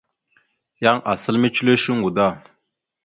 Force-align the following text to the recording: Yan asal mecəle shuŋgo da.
Yan 0.83 0.99
asal 1.11 1.35
mecəle 1.41 1.73
shuŋgo 1.83 2.09
da. 2.17 2.27